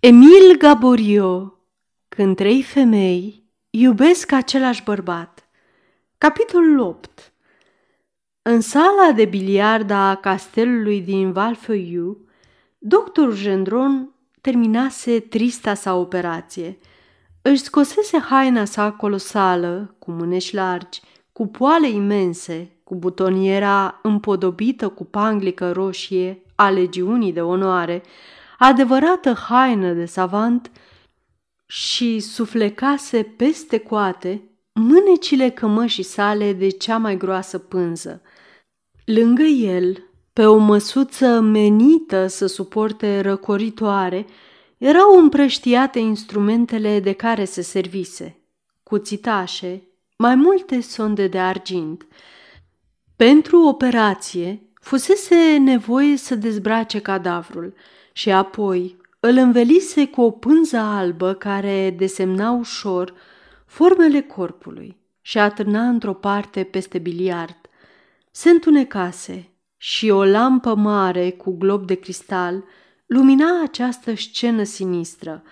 [0.00, 1.58] Emil Gaborio
[2.08, 5.48] Când trei femei iubesc același bărbat
[6.18, 7.32] Capitolul 8
[8.42, 12.18] În sala de biliard a castelului din Valfeuiu,
[12.78, 16.78] doctorul Gendron terminase trista sa operație.
[17.42, 21.00] Își scosese haina sa colosală, cu mâneși largi,
[21.32, 28.02] cu poale imense, cu butoniera împodobită cu panglică roșie a legiunii de onoare,
[28.58, 30.70] adevărată haină de savant
[31.66, 38.22] și suflecase peste coate mânecile cămășii sale de cea mai groasă pânză.
[39.04, 44.26] Lângă el, pe o măsuță menită să suporte răcoritoare,
[44.78, 48.40] erau împrăștiate instrumentele de care se servise,
[48.82, 49.82] cuțitașe,
[50.16, 52.06] mai multe sonde de argint.
[53.16, 57.74] Pentru operație fusese nevoie să dezbrace cadavrul–
[58.18, 63.14] și apoi îl învelise cu o pânză albă care desemna ușor
[63.66, 67.56] formele corpului și atârna într-o parte peste biliard.
[68.30, 72.64] Se întunecase și o lampă mare cu glob de cristal
[73.06, 75.42] lumina această scenă sinistră.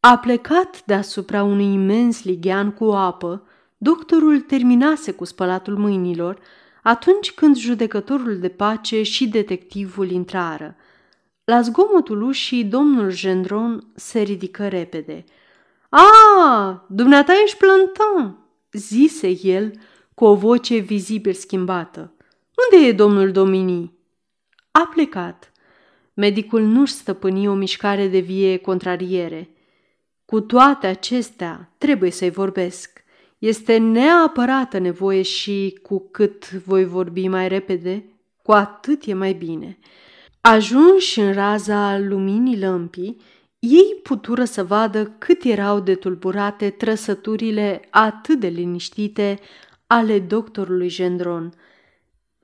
[0.00, 6.38] A plecat deasupra unui imens lighean cu apă, doctorul terminase cu spălatul mâinilor,
[6.82, 10.74] atunci când judecătorul de pace și detectivul intrară–
[11.50, 15.24] la zgomotul ușii, domnul Gendron se ridică repede.
[15.88, 18.38] A, dumneata ești plantan!"
[18.72, 19.72] zise el
[20.14, 22.12] cu o voce vizibil schimbată.
[22.72, 23.92] Unde e domnul Domini?"
[24.70, 25.52] A plecat.
[26.14, 29.50] Medicul nu-și stăpâni o mișcare de vie contrariere.
[30.24, 33.04] Cu toate acestea, trebuie să-i vorbesc.
[33.38, 38.04] Este neapărată nevoie și cu cât voi vorbi mai repede,
[38.42, 39.78] cu atât e mai bine.
[40.40, 43.16] Ajunși în raza luminii lămpii,
[43.58, 49.38] ei putură să vadă cât erau de tulburate trăsăturile atât de liniștite
[49.86, 51.52] ale doctorului Gendron.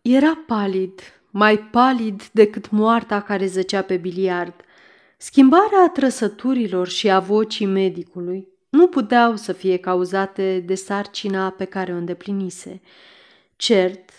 [0.02, 4.54] Era palid, mai palid decât moarta care zăcea pe biliard.
[5.16, 11.92] Schimbarea trăsăturilor și a vocii medicului nu puteau să fie cauzate de sarcina pe care
[11.92, 12.80] o îndeplinise.
[13.56, 14.10] Cert,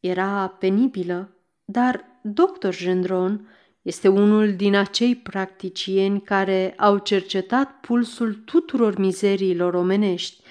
[0.00, 1.33] era penibilă,
[1.64, 2.68] dar Dr.
[2.70, 3.48] Gendron
[3.82, 10.42] este unul din acei practicieni care au cercetat pulsul tuturor mizeriilor omenești,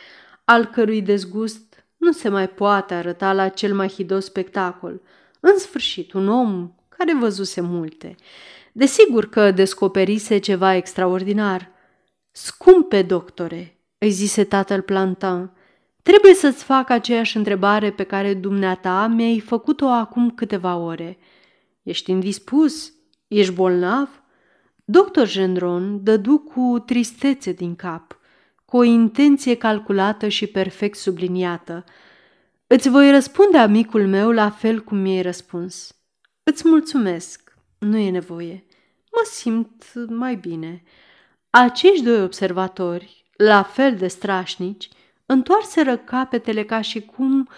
[0.46, 5.01] al cărui dezgust nu se mai poate arăta la cel mai hidos spectacol.
[5.40, 8.16] În sfârșit, un om care văzuse multe.
[8.72, 11.72] Desigur că descoperise ceva extraordinar.
[12.31, 15.53] Scumpe doctore, îi zise tatăl Plantan,
[16.03, 21.18] trebuie să-ți fac aceeași întrebare pe care dumneata mi-ai făcut-o acum câteva ore–
[21.84, 22.94] Ești indispus?
[23.28, 24.24] Ești bolnav?
[24.86, 28.19] Doctor Gendron dădu cu tristețe din cap,
[28.66, 31.84] cu o intenție calculată și perfect subliniată.
[32.68, 35.96] Îți voi răspunde amicul meu la fel cum mi-ai răspuns.
[36.44, 38.66] Îți mulțumesc, nu e nevoie.
[39.12, 40.84] Mă simt mai bine.
[41.50, 44.90] Acești doi observatori, la fel de strașnici,
[45.26, 47.50] întoarseră capetele ca și cum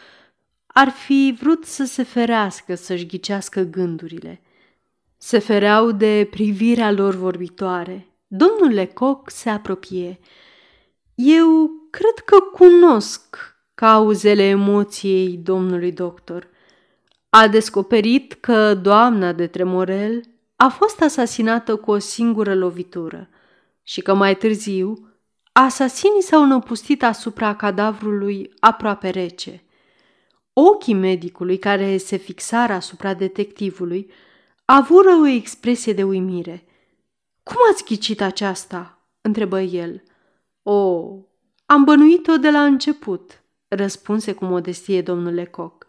[0.68, 4.42] ar fi vrut să se ferească să-și ghicească gândurile.
[5.18, 8.08] Se fereau de privirea lor vorbitoare.
[8.28, 10.20] Domnul Lecoq se apropie.
[11.16, 16.48] Eu cred că cunosc cauzele emoției domnului doctor.
[17.30, 20.22] A descoperit că doamna de Tremorel
[20.56, 23.30] a fost asasinată cu o singură lovitură
[23.84, 25.15] și că mai târziu
[25.58, 29.64] asasinii s-au năpustit asupra cadavrului aproape rece.
[30.54, 34.12] Ochii medicului, care se fixară asupra detectivului,
[34.66, 36.66] avură o expresie de uimire.
[37.44, 40.04] Cum ați ghicit aceasta?" întrebă el.
[40.64, 41.10] O,
[41.66, 45.86] am bănuit-o de la început," răspunse cu modestie domnul Lecoq.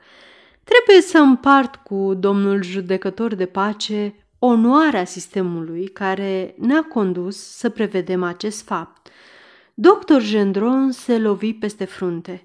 [0.65, 8.23] Trebuie să împart cu domnul judecător de pace onoarea sistemului care ne-a condus să prevedem
[8.23, 9.06] acest fapt.
[9.79, 12.41] Doctor Gendron se lovi peste frunte.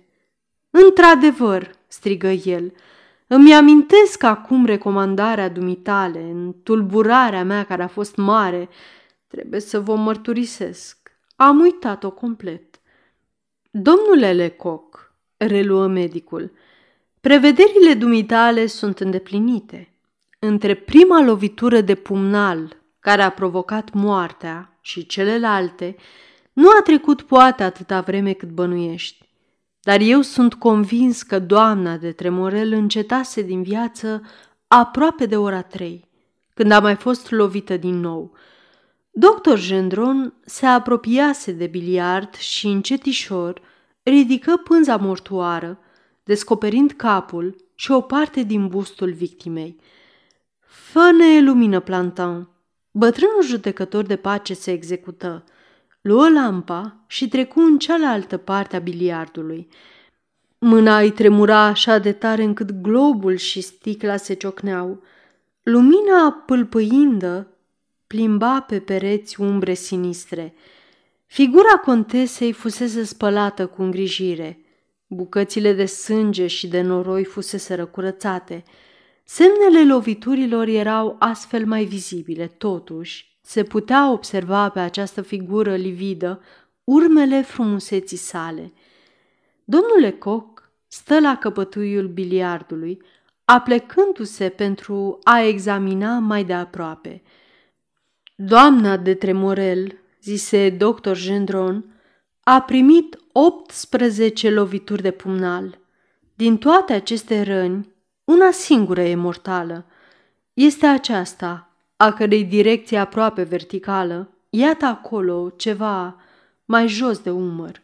[0.70, 2.74] Într-adevăr, strigă el,
[3.28, 8.70] îmi amintesc acum recomandarea dumitale, în tulburarea mea care a fost mare.
[9.28, 11.12] Trebuie să vă mărturisesc.
[11.36, 12.80] Am uitat-o complet.
[13.70, 16.52] Domnule Lecoq, reluă medicul,
[17.22, 19.94] prevederile dumitale sunt îndeplinite.
[20.40, 25.96] Între prima lovitură de pumnal care a provocat moartea și celelalte,
[26.54, 29.30] nu a trecut poate atâta vreme cât bănuiești.
[29.82, 34.22] Dar eu sunt convins că doamna de Tremorel încetase din viață
[34.68, 36.10] aproape de ora trei,
[36.54, 38.34] când a mai fost lovită din nou.
[39.12, 43.62] Doctor Gendron se apropiase de biliard și încetișor
[44.04, 45.80] ridică pânza mortoară,
[46.24, 49.80] descoperind capul și o parte din bustul victimei.
[50.60, 52.50] Fă-ne lumină, Plantan!
[52.92, 55.44] Bătrânul judecător de pace se execută.
[56.02, 59.68] Luă lampa și trecu în cealaltă parte a biliardului.
[60.60, 65.04] Mâna îi tremura așa de tare încât globul și sticla se ciocneau.
[65.64, 67.48] Lumina pâlpâindă
[68.08, 70.54] plimba pe pereți umbre sinistre.
[71.26, 74.60] Figura contesei fusese spălată cu îngrijire.
[75.08, 78.64] Bucățile de sânge și de noroi fusese răcurățate.
[79.24, 86.42] Semnele loviturilor erau astfel mai vizibile, totuși se putea observa pe această figură lividă
[86.84, 88.74] urmele frumuseții sale.
[89.64, 93.02] Domnule Coc stă la căpătuiul biliardului,
[93.46, 97.22] aplecându-se pentru a examina mai de aproape.
[98.36, 101.86] Doamna de Tremorel, zise doctor Gendron,
[102.44, 105.80] a primit 18 lovituri de pumnal.
[106.36, 109.86] Din toate aceste răni, una singură e mortală.
[110.54, 111.71] Este aceasta,
[112.02, 116.16] a cărei direcție aproape verticală, iată acolo ceva
[116.66, 117.82] mai jos de umăr.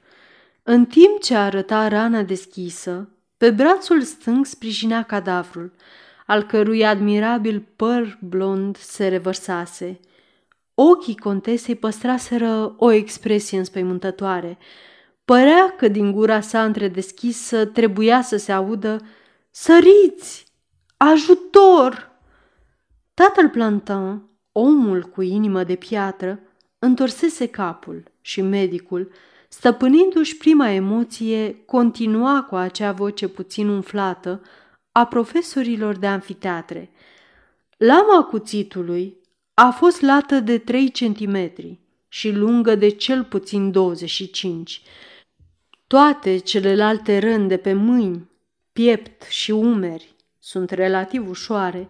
[0.63, 5.73] În timp ce arăta rana deschisă, pe brațul stâng sprijinea cadavrul,
[6.25, 9.99] al cărui admirabil păr blond se revărsase.
[10.73, 14.57] Ochii contesei păstraseră o expresie înspăimântătoare.
[15.25, 19.01] Părea că din gura sa întredeschisă trebuia să se audă
[19.51, 20.45] Săriți!
[20.97, 22.06] Ajutor!
[23.23, 24.21] Tatăl Plantin,
[24.51, 26.39] omul cu inimă de piatră,
[26.79, 29.11] întorsese capul și medicul,
[29.49, 34.41] stăpânindu-și prima emoție, continua cu acea voce puțin umflată
[34.91, 36.91] a profesorilor de anfiteatre.
[37.77, 39.17] Lama cuțitului
[39.53, 44.81] a fost lată de 3 centimetri și lungă de cel puțin 25.
[45.87, 48.29] Toate celelalte răni de pe mâini,
[48.73, 51.89] piept și umeri sunt relativ ușoare.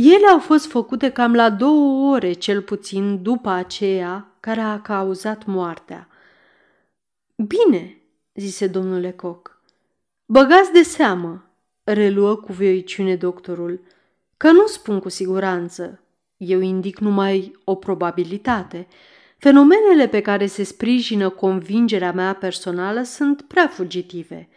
[0.00, 5.44] Ele au fost făcute cam la două ore cel puțin după aceea care a cauzat
[5.44, 6.08] moartea.
[7.36, 7.96] Bine,
[8.34, 9.62] zise domnul Lecoq.
[10.26, 11.50] Băgați de seamă,
[11.84, 13.80] reluă cu vioiciune doctorul,
[14.36, 16.00] că nu spun cu siguranță.
[16.36, 18.86] Eu indic numai o probabilitate.
[19.38, 24.48] Fenomenele pe care se sprijină convingerea mea personală sunt prea fugitive,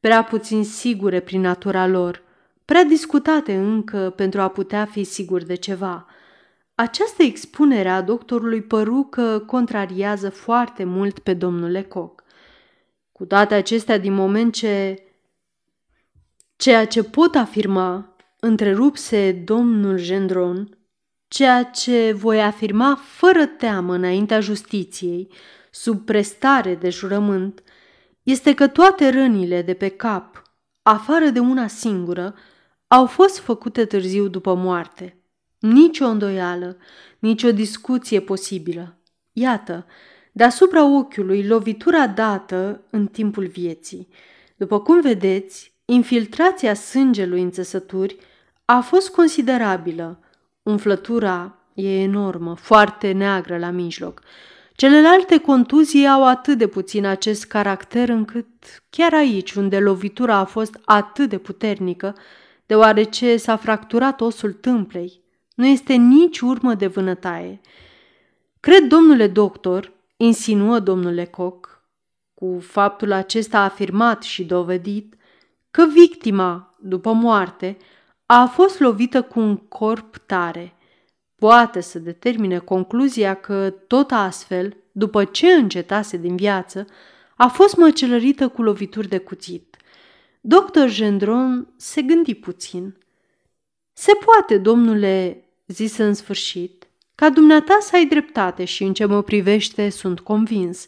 [0.00, 2.26] prea puțin sigure prin natura lor,
[2.68, 6.06] prea discutate încă pentru a putea fi sigur de ceva.
[6.74, 12.24] Această expunere a doctorului păru că contrariază foarte mult pe domnul Lecoq.
[13.12, 15.02] Cu toate acestea, din moment ce
[16.56, 20.78] ceea ce pot afirma, întrerupse domnul Gendron,
[21.28, 25.32] ceea ce voi afirma fără teamă înaintea justiției,
[25.70, 27.62] sub prestare de jurământ,
[28.22, 30.42] este că toate rănile de pe cap,
[30.82, 32.34] afară de una singură,
[32.88, 35.16] au fost făcute târziu după moarte.
[35.58, 36.76] Nici o îndoială,
[37.18, 38.96] nici o discuție posibilă.
[39.32, 39.86] Iată,
[40.32, 44.08] deasupra ochiului lovitura dată în timpul vieții.
[44.56, 48.16] După cum vedeți, infiltrația sângelui în țesături
[48.64, 50.20] a fost considerabilă.
[50.62, 54.22] Umflătura e enormă, foarte neagră la mijloc.
[54.74, 58.46] Celelalte contuzii au atât de puțin acest caracter încât
[58.90, 62.14] chiar aici, unde lovitura a fost atât de puternică,
[62.68, 65.20] deoarece s-a fracturat osul tâmplei,
[65.54, 67.60] nu este nici urmă de vânătaie.
[68.60, 71.82] Cred, domnule doctor, insinuă domnul Lecoq,
[72.34, 75.14] cu faptul acesta afirmat și dovedit,
[75.70, 77.76] că victima, după moarte,
[78.26, 80.74] a fost lovită cu un corp tare.
[81.34, 86.86] Poate să determine concluzia că, tot astfel, după ce încetase din viață,
[87.36, 89.76] a fost măcelărită cu lovituri de cuțit.
[90.40, 92.96] Doctor Gendron se gândi puțin.
[93.92, 99.22] Se poate, domnule, zise în sfârșit, ca dumneata să ai dreptate și în ce mă
[99.22, 100.86] privește sunt convins.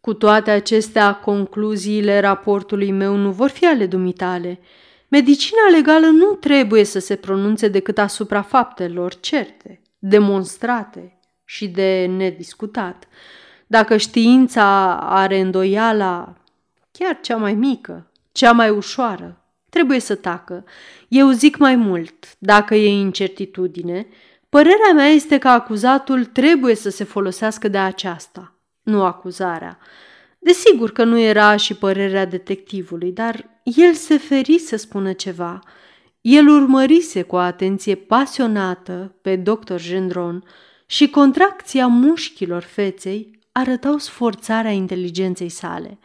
[0.00, 4.60] Cu toate acestea, concluziile raportului meu nu vor fi ale dumitale.
[5.08, 13.08] Medicina legală nu trebuie să se pronunțe decât asupra faptelor certe, demonstrate și de nediscutat.
[13.66, 16.36] Dacă știința are îndoiala,
[16.90, 20.64] chiar cea mai mică, cea mai ușoară, trebuie să tacă.
[21.08, 24.06] Eu zic mai mult, dacă e incertitudine,
[24.52, 29.78] Părerea mea este că acuzatul trebuie să se folosească de aceasta, nu acuzarea.
[30.38, 35.58] Desigur că nu era și părerea detectivului, dar el se feri să spună ceva.
[36.20, 40.44] El urmărise cu o atenție pasionată pe doctor Gendron
[40.86, 45.98] și contracția mușchilor feței arătau sforțarea inteligenței sale.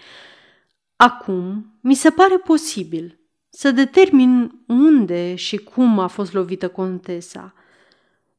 [0.97, 7.53] Acum mi se pare posibil să determin unde și cum a fost lovită contesa.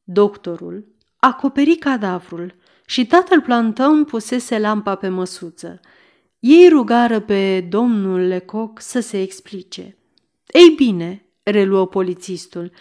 [0.03, 0.85] Doctorul
[1.19, 2.55] acoperi cadavrul
[2.87, 5.81] și tatăl plantăm pusese lampa pe măsuță.
[6.39, 9.97] Ei rugară pe domnul Lecoq să se explice.
[10.47, 12.73] Ei bine, reluă polițistul,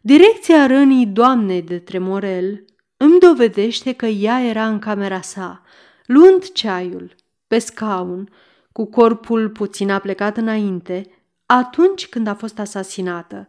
[0.00, 2.64] direcția rănii doamnei de Tremorel
[2.96, 5.62] îmi dovedește că ea era în camera sa,
[6.06, 7.14] luând ceaiul,
[7.46, 8.28] pe scaun,
[8.76, 11.10] cu corpul puțin aplecat înainte,
[11.46, 13.48] atunci când a fost asasinată.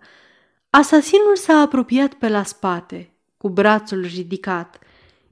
[0.69, 4.79] Asasinul s-a apropiat pe la spate, cu brațul ridicat.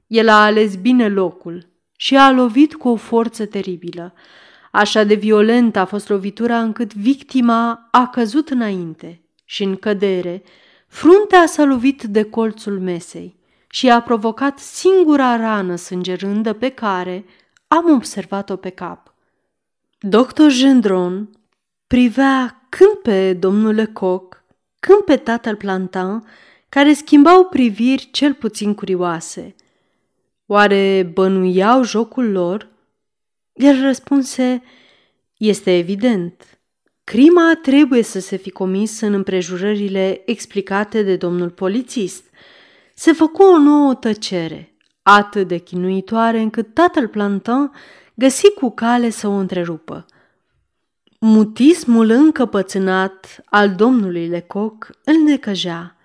[0.06, 4.14] El a ales bine locul și a lovit cu o forță teribilă.
[4.72, 10.42] Așa de violentă a fost lovitura încât victima a căzut înainte și în cădere,
[10.88, 13.36] fruntea s-a lovit de colțul mesei
[13.70, 17.24] și a provocat singura rană sângerândă pe care
[17.68, 19.14] am observat-o pe cap.
[20.08, 21.30] Doctor Gendron
[21.86, 24.44] privea când pe domnul Lecoq,
[24.80, 26.24] când pe tatăl Plantin,
[26.68, 29.54] care schimbau priviri cel puțin curioase.
[30.46, 32.68] Oare bănuiau jocul lor?
[33.52, 34.62] El răspunse,
[35.36, 36.60] este evident.
[37.04, 42.24] Crima trebuie să se fi comis în împrejurările explicate de domnul polițist.
[42.94, 47.70] Se făcu o nouă tăcere, atât de chinuitoare încât tatăl Plantin
[48.16, 50.06] găsi cu cale să o întrerupă.
[51.20, 55.96] Mutismul încăpățânat al domnului Lecoq îl necăjea.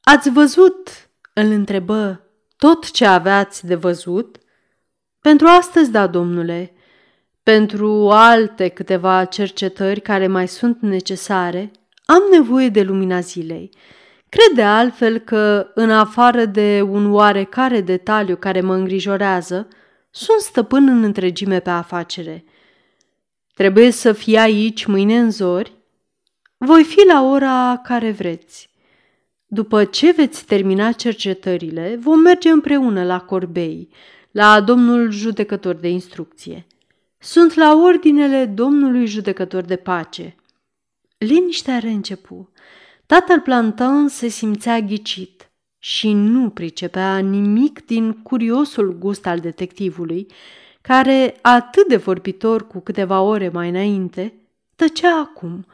[0.00, 2.24] Ați văzut?" îl întrebă
[2.56, 4.36] tot ce aveați de văzut?
[5.20, 6.72] Pentru astăzi, da, domnule.
[7.42, 11.70] Pentru alte câteva cercetări care mai sunt necesare,
[12.04, 13.70] am nevoie de lumina zilei.
[14.28, 19.68] Cred de altfel că, în afară de un oarecare detaliu care mă îngrijorează,
[20.16, 22.44] sunt stăpân în întregime pe afacere.
[23.54, 25.72] Trebuie să fii aici mâine în zori?
[26.56, 28.70] Voi fi la ora care vreți.
[29.46, 33.88] După ce veți termina cercetările, vom merge împreună la Corbei,
[34.30, 36.66] la domnul judecător de instrucție.
[37.18, 40.34] Sunt la ordinele domnului judecător de pace.
[41.18, 42.52] Liniștea reîncepu.
[43.06, 45.48] Tatăl Plantan se simțea ghicit
[45.84, 50.26] și nu pricepea nimic din curiosul gust al detectivului,
[50.80, 54.34] care, atât de vorbitor cu câteva ore mai înainte,
[54.76, 55.66] tăcea acum.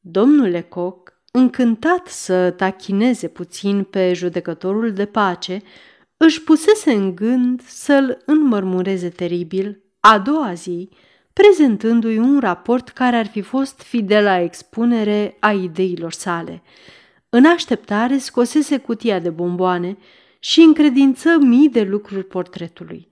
[0.00, 5.62] Domnul Lecoq încântat să tachineze puțin pe judecătorul de pace,
[6.16, 10.88] își pusese în gând să-l înmărmureze teribil a doua zi,
[11.32, 16.62] prezentându-i un raport care ar fi fost fidel la expunere a ideilor sale.
[17.28, 19.96] În așteptare scosese cutia de bomboane
[20.38, 23.08] și încredință mii de lucruri portretului.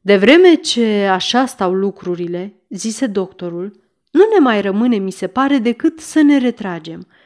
[0.00, 5.58] De vreme ce așa stau lucrurile, zise doctorul, nu ne mai rămâne, mi se pare,
[5.58, 7.06] decât să ne retragem–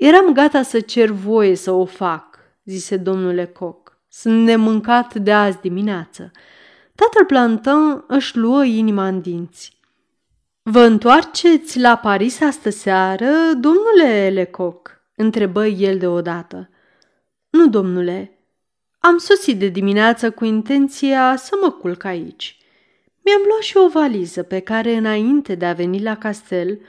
[0.00, 4.02] Eram gata să cer voie să o fac, zise domnul Lecoq.
[4.08, 6.30] Sunt nemâncat de azi dimineață.
[6.94, 9.80] Tatăl Plantin își luă inima în dinți.
[10.62, 14.99] Vă întoarceți la Paris astă seară, domnule Lecoq?
[15.20, 16.70] Întrebă el deodată.
[17.50, 18.38] Nu, domnule.
[18.98, 22.58] Am sosit de dimineață cu intenția să mă culc aici.
[23.24, 26.80] Mi-am luat și o valiză pe care, înainte de a veni la castel,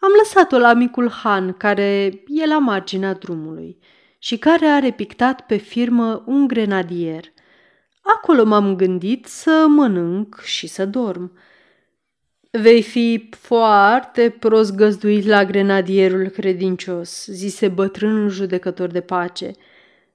[0.00, 3.78] am lăsat-o la micul Han, care e la marginea drumului
[4.18, 7.24] și care are pictat pe firmă un grenadier.
[8.02, 11.38] Acolo m-am gândit să mănânc și să dorm.
[12.60, 19.44] Vei fi foarte prost găzduit la grenadierul credincios, zise bătrânul judecător de pace.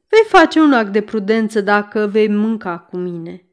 [0.07, 3.45] Vei face un act de prudență dacă vei mânca cu mine.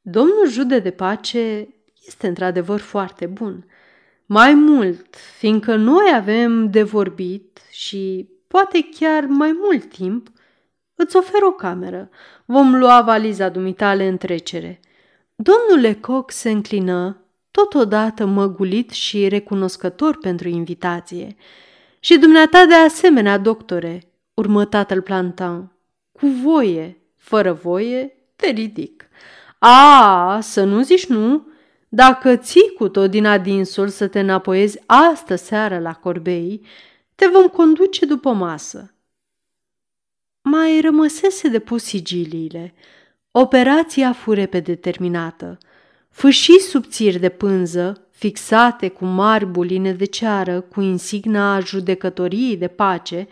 [0.00, 1.68] Domnul jude de pace
[2.06, 3.66] este într-adevăr foarte bun.
[4.26, 10.28] Mai mult, fiindcă noi avem de vorbit și poate chiar mai mult timp,
[10.94, 12.10] îți ofer o cameră.
[12.44, 14.80] Vom lua valiza dumitale în trecere.
[15.34, 17.22] Domnul Lecoq se înclină,
[17.58, 21.36] totodată măgulit și recunoscător pentru invitație.
[22.00, 24.02] Și dumneata de asemenea, doctore,
[24.34, 25.72] urmă tatăl Plantan.
[26.12, 29.08] Cu voie, fără voie, te ridic.
[29.58, 31.46] A, să nu zici nu,
[31.88, 36.66] dacă ții cu tot din adinsul să te înapoiezi astă seară la corbei,
[37.14, 38.94] te vom conduce după masă.
[40.42, 42.74] Mai rămăsese de pus sigiliile.
[43.30, 45.58] Operația fu repede terminată.
[46.10, 53.28] Fâșii subțiri de pânză, fixate cu mari buline de ceară cu insigna judecătoriei de pace,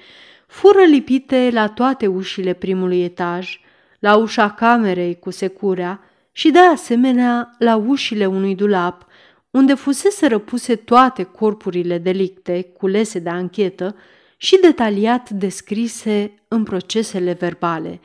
[0.47, 3.61] fură lipite la toate ușile primului etaj,
[3.99, 6.00] la ușa camerei cu securea
[6.33, 9.06] și de asemenea la ușile unui dulap,
[9.50, 13.97] unde fusese răpuse toate corpurile delicte culese de anchetă
[14.37, 18.00] și detaliat descrise în procesele verbale.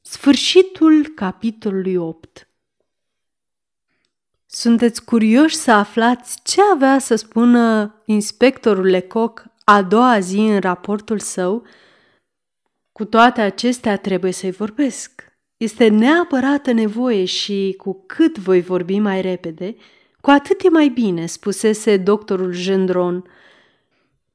[0.00, 2.49] Sfârșitul capitolului 8
[4.52, 11.18] Sunteți curioși să aflați ce avea să spună inspectorul Lecoq a doua zi în raportul
[11.18, 11.66] său?
[12.92, 15.32] Cu toate acestea trebuie să-i vorbesc.
[15.56, 19.76] Este neapărată nevoie și cu cât voi vorbi mai repede,
[20.20, 23.24] cu atât e mai bine, spusese doctorul Gendron.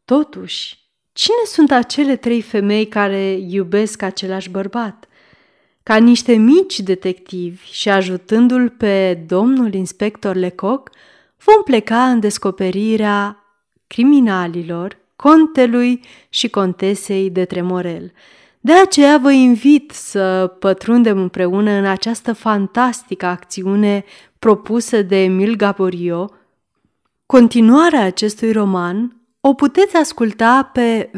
[0.05, 0.77] Totuși,
[1.13, 5.07] cine sunt acele trei femei care iubesc același bărbat?
[5.85, 10.89] Ca niște mici detectivi și ajutându-l pe domnul inspector Lecoq,
[11.37, 13.43] vom pleca în descoperirea
[13.87, 15.99] criminalilor, contelui
[16.29, 18.11] și contesei de Tremorel–
[18.65, 24.03] de aceea vă invit să pătrundem împreună în această fantastică acțiune
[24.39, 26.31] propusă de Emil Gaborio.
[27.25, 31.09] Continuarea acestui roman o puteți asculta pe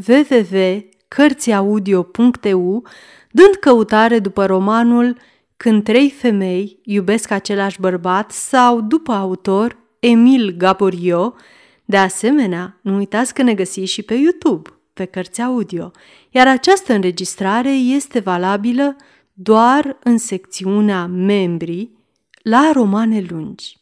[1.15, 2.83] www.cărțiaudio.eu
[3.31, 5.17] dând căutare după romanul
[5.57, 11.35] Când trei femei iubesc același bărbat sau după autor Emil Gaborio.
[11.85, 15.91] De asemenea, nu uitați că ne găsiți și pe YouTube pe cărți audio,
[16.29, 18.95] iar această înregistrare este valabilă
[19.33, 21.91] doar în secțiunea Membri
[22.41, 23.77] la romane lungi.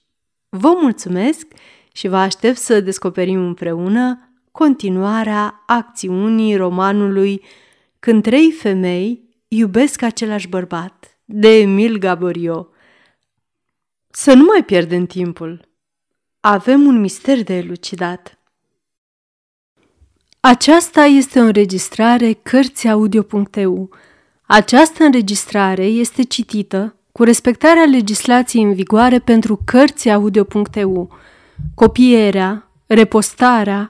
[0.50, 1.48] Vă mulțumesc
[1.94, 7.44] și vă aștept să descoperim împreună continuarea acțiunii romanului
[8.00, 12.68] Când trei femei iubesc același bărbat, de Emil Gaborio.
[14.10, 15.70] Să nu mai pierdem timpul.
[16.40, 18.40] Avem un mister de elucidat.
[20.40, 23.90] Aceasta este o înregistrare Cărțiaudio.eu.
[24.42, 31.18] Această înregistrare este citită cu respectarea legislației în vigoare pentru Cărțiaudio.eu.
[31.74, 33.90] Copierea, repostarea,